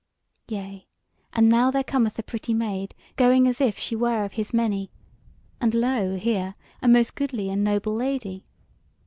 Yea 0.47 0.87
and 1.33 1.47
now 1.47 1.69
there 1.69 1.83
cometh 1.83 2.17
a 2.17 2.23
pretty 2.23 2.55
maid 2.55 2.95
going 3.17 3.47
as 3.47 3.61
if 3.61 3.77
she 3.77 3.95
were 3.95 4.23
of 4.25 4.33
his 4.33 4.51
meney; 4.51 4.89
and 5.61 5.75
lo! 5.75 6.17
here, 6.17 6.55
a 6.81 6.87
most 6.87 7.13
goodly 7.13 7.51
and 7.51 7.63
noble 7.63 7.93
lady! 7.93 8.43